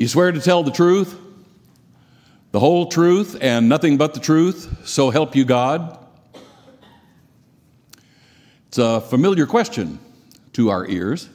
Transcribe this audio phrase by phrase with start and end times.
[0.00, 1.14] You swear to tell the truth,
[2.52, 5.98] the whole truth, and nothing but the truth, so help you God?
[8.68, 9.98] It's a familiar question
[10.54, 11.28] to our ears.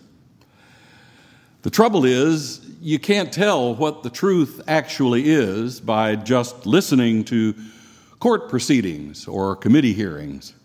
[1.62, 7.54] The trouble is, you can't tell what the truth actually is by just listening to
[8.18, 10.56] court proceedings or committee hearings.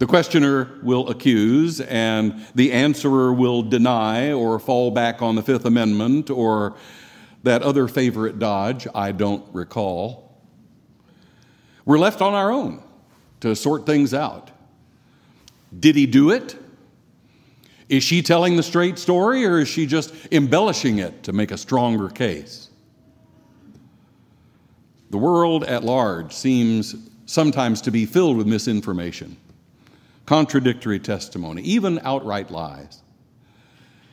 [0.00, 5.66] The questioner will accuse, and the answerer will deny or fall back on the Fifth
[5.66, 6.74] Amendment or
[7.42, 10.40] that other favorite dodge I don't recall.
[11.84, 12.82] We're left on our own
[13.40, 14.50] to sort things out.
[15.78, 16.56] Did he do it?
[17.90, 21.58] Is she telling the straight story or is she just embellishing it to make a
[21.58, 22.70] stronger case?
[25.10, 29.36] The world at large seems sometimes to be filled with misinformation
[30.30, 33.02] contradictory testimony, even outright lies.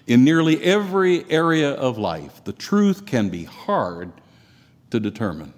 [0.08, 4.12] In nearly every area of life, the truth can be hard
[4.90, 5.54] to determine.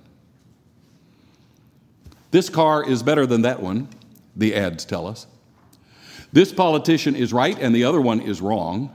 [2.31, 3.87] This car is better than that one,
[4.35, 5.27] the ads tell us.
[6.33, 8.93] This politician is right and the other one is wrong.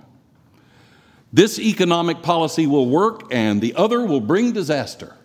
[1.33, 5.17] This economic policy will work and the other will bring disaster.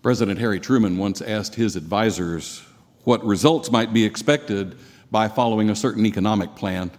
[0.00, 2.62] President Harry Truman once asked his advisors
[3.04, 4.78] what results might be expected
[5.10, 6.90] by following a certain economic plan.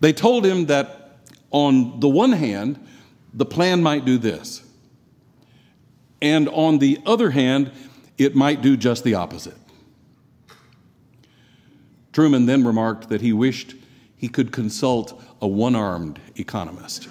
[0.00, 1.18] They told him that
[1.50, 2.84] on the one hand,
[3.32, 4.62] the plan might do this,
[6.20, 7.72] and on the other hand,
[8.18, 9.56] it might do just the opposite.
[12.12, 13.74] Truman then remarked that he wished
[14.16, 17.08] he could consult a one armed economist.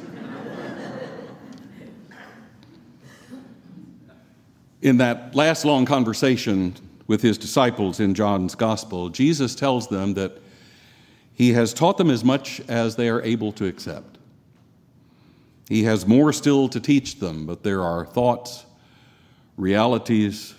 [4.81, 6.75] In that last long conversation,
[7.07, 10.39] with his disciples in John's gospel, Jesus tells them that
[11.33, 14.17] he has taught them as much as they are able to accept.
[15.67, 18.65] He has more still to teach them, but there are thoughts,
[19.57, 20.53] realities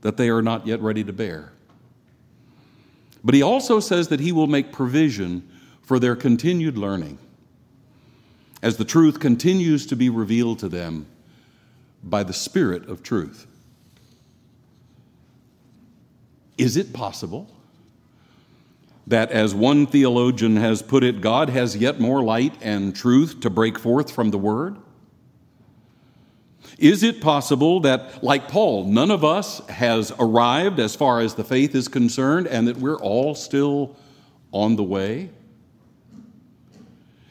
[0.00, 1.52] that they are not yet ready to bear.
[3.24, 5.48] But he also says that he will make provision
[5.82, 7.18] for their continued learning
[8.62, 11.06] as the truth continues to be revealed to them
[12.02, 13.46] by the Spirit of truth.
[16.58, 17.48] Is it possible
[19.06, 23.50] that, as one theologian has put it, God has yet more light and truth to
[23.50, 24.76] break forth from the Word?
[26.78, 31.44] Is it possible that, like Paul, none of us has arrived as far as the
[31.44, 33.96] faith is concerned and that we're all still
[34.52, 35.30] on the way?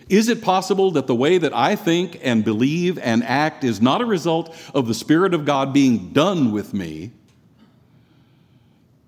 [0.10, 4.02] Is it possible that the way that I think and believe and act is not
[4.02, 7.12] a result of the Spirit of God being done with me,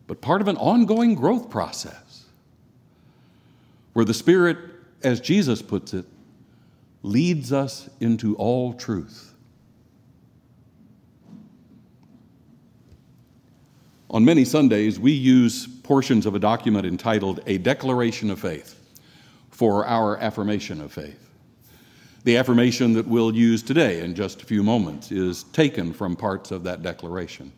[0.07, 2.25] but part of an ongoing growth process
[3.93, 4.57] where the Spirit,
[5.03, 6.05] as Jesus puts it,
[7.03, 9.33] leads us into all truth.
[14.09, 18.79] On many Sundays, we use portions of a document entitled A Declaration of Faith
[19.49, 21.29] for our affirmation of faith.
[22.23, 26.51] The affirmation that we'll use today in just a few moments is taken from parts
[26.51, 27.51] of that declaration.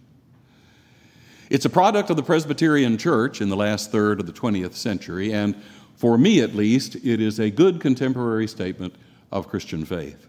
[1.50, 5.32] It's a product of the Presbyterian Church in the last third of the 20th century,
[5.32, 5.56] and
[5.96, 8.96] for me at least, it is a good contemporary statement
[9.32, 10.28] of Christian faith.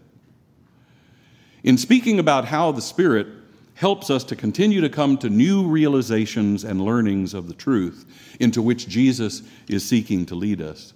[1.63, 3.27] In speaking about how the Spirit
[3.73, 8.05] helps us to continue to come to new realizations and learnings of the truth
[8.39, 10.93] into which Jesus is seeking to lead us,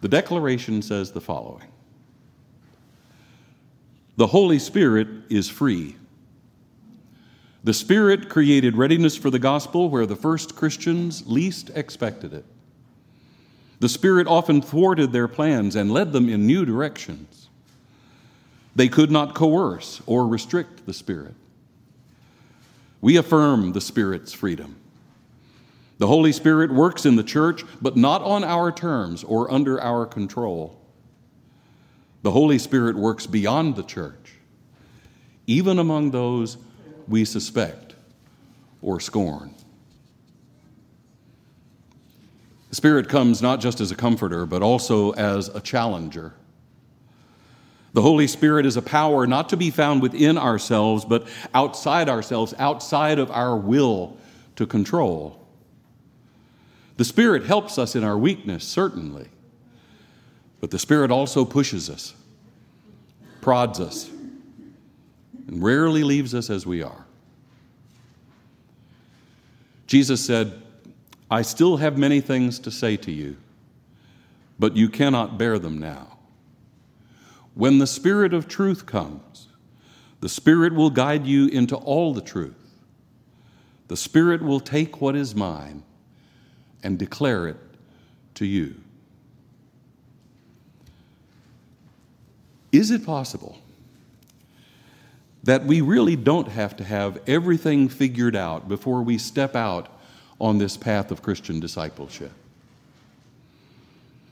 [0.00, 1.66] the declaration says the following
[4.16, 5.96] The Holy Spirit is free
[7.66, 12.44] the Spirit created readiness for the gospel where the first Christians least expected it.
[13.80, 17.48] The Spirit often thwarted their plans and led them in new directions.
[18.76, 21.34] They could not coerce or restrict the Spirit.
[23.00, 24.76] We affirm the Spirit's freedom.
[25.98, 30.06] The Holy Spirit works in the church, but not on our terms or under our
[30.06, 30.80] control.
[32.22, 34.34] The Holy Spirit works beyond the church,
[35.48, 36.58] even among those
[37.08, 37.94] we suspect
[38.82, 39.54] or scorn.
[42.70, 46.34] The Spirit comes not just as a comforter, but also as a challenger.
[47.94, 52.52] The Holy Spirit is a power not to be found within ourselves, but outside ourselves,
[52.58, 54.18] outside of our will
[54.56, 55.46] to control.
[56.98, 59.28] The Spirit helps us in our weakness, certainly,
[60.60, 62.14] but the Spirit also pushes us,
[63.40, 64.10] prods us,
[65.46, 67.06] and rarely leaves us as we are.
[69.86, 70.60] Jesus said,
[71.30, 73.36] I still have many things to say to you,
[74.58, 76.18] but you cannot bear them now.
[77.56, 79.48] when the Spirit of truth comes,
[80.20, 82.54] the Spirit will guide you into all the truth.
[83.88, 85.82] The Spirit will take what is mine
[86.82, 87.56] and declare it
[88.34, 88.74] to you.
[92.72, 93.58] Is it possible
[95.46, 99.88] that we really don't have to have everything figured out before we step out
[100.40, 102.32] on this path of Christian discipleship?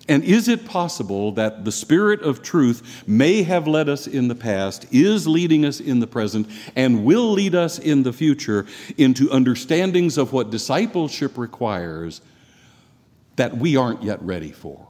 [0.07, 4.35] And is it possible that the Spirit of truth may have led us in the
[4.35, 8.67] past, is leading us in the present, and will lead us in the future
[8.99, 12.21] into understandings of what discipleship requires
[13.37, 14.87] that we aren't yet ready for?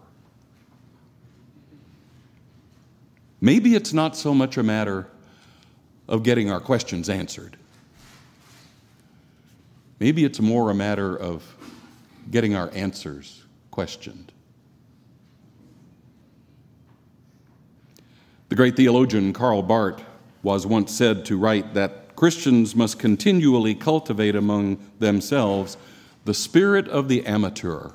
[3.41, 5.07] Maybe it's not so much a matter
[6.09, 7.57] of getting our questions answered.
[10.01, 11.43] Maybe it's more a matter of
[12.31, 14.33] getting our answers questioned.
[18.49, 20.03] The great theologian Karl Barth
[20.43, 25.77] was once said to write that Christians must continually cultivate among themselves
[26.25, 27.91] the spirit of the amateur.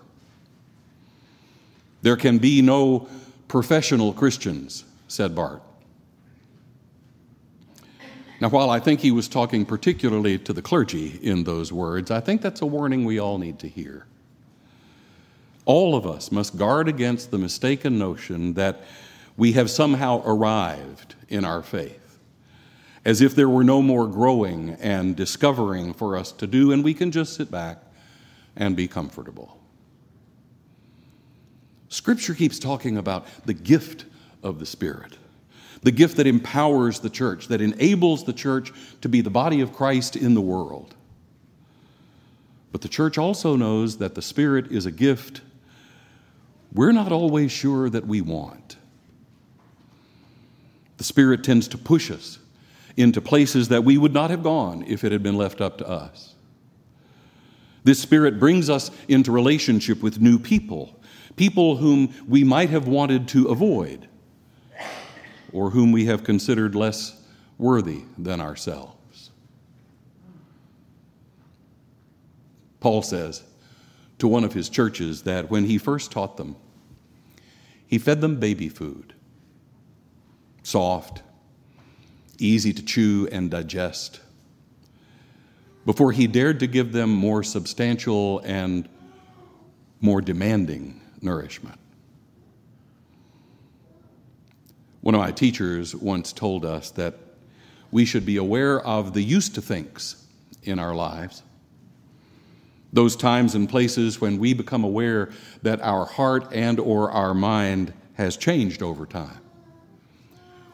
[2.02, 3.08] There can be no
[3.48, 5.62] professional Christians, said Barth.
[8.42, 12.22] Now, while I think he was talking particularly to the clergy in those words, I
[12.22, 14.06] think that's a warning we all need to hear.
[15.66, 18.82] All of us must guard against the mistaken notion that
[19.36, 22.20] we have somehow arrived in our faith,
[23.04, 26.94] as if there were no more growing and discovering for us to do, and we
[26.94, 27.84] can just sit back
[28.56, 29.60] and be comfortable.
[31.90, 34.06] Scripture keeps talking about the gift
[34.44, 35.18] of the Spirit,
[35.82, 38.72] the gift that empowers the church, that enables the church
[39.02, 40.96] to be the body of Christ in the world.
[42.72, 45.42] But the church also knows that the Spirit is a gift
[46.74, 48.78] we're not always sure that we want.
[50.98, 52.40] The Spirit tends to push us
[52.98, 55.88] into places that we would not have gone if it had been left up to
[55.88, 56.36] us.
[57.84, 61.00] This Spirit brings us into relationship with new people,
[61.38, 64.09] people whom we might have wanted to avoid
[65.54, 67.22] or whom we have considered less
[67.58, 69.32] worthy than ourselves.
[72.80, 73.44] Paul says
[74.20, 76.56] to one of his churches that when he first taught them,
[77.86, 79.14] he fed them baby food
[80.64, 81.24] soft,
[82.38, 84.20] easy to chew and digest,
[85.86, 88.88] before he dared to give them more substantial and
[90.00, 91.80] more demanding nourishment.
[95.02, 97.16] One of my teachers once told us that
[97.92, 100.26] we should be aware of the used to thinks
[100.64, 101.44] in our lives.
[102.92, 105.30] Those times and places when we become aware
[105.62, 109.40] that our heart and or our mind has changed over time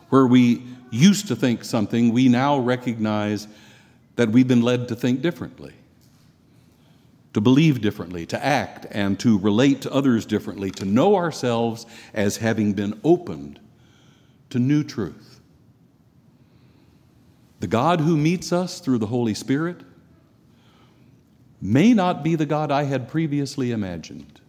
[0.09, 0.61] where we
[0.91, 3.47] used to think something, we now recognize
[4.15, 5.73] that we've been led to think differently,
[7.33, 12.37] to believe differently, to act and to relate to others differently, to know ourselves as
[12.37, 13.59] having been opened
[14.49, 15.39] to new truth.
[17.59, 19.81] The God who meets us through the Holy Spirit
[21.61, 24.39] may not be the God I had previously imagined.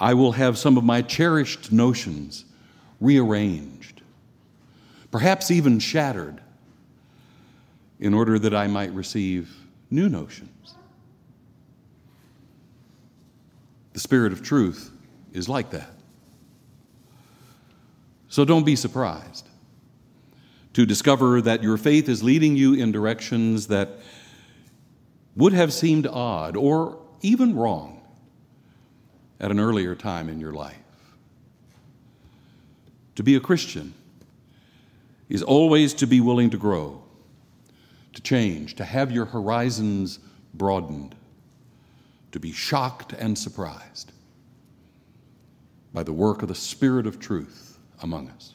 [0.00, 2.44] I will have some of my cherished notions
[3.00, 4.02] rearranged,
[5.10, 6.40] perhaps even shattered,
[8.00, 9.54] in order that I might receive
[9.90, 10.74] new notions.
[13.92, 14.90] The Spirit of truth
[15.32, 15.93] is like that.
[18.34, 19.48] So don't be surprised
[20.72, 24.00] to discover that your faith is leading you in directions that
[25.36, 28.02] would have seemed odd or even wrong
[29.38, 30.74] at an earlier time in your life.
[33.14, 33.94] To be a Christian
[35.28, 37.04] is always to be willing to grow,
[38.14, 40.18] to change, to have your horizons
[40.54, 41.14] broadened,
[42.32, 44.10] to be shocked and surprised
[45.92, 48.53] by the work of the Spirit of truth among us.